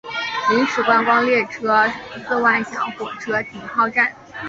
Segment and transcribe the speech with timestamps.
[0.49, 1.87] 临时观光列车
[2.27, 4.11] 四万小火车停靠站。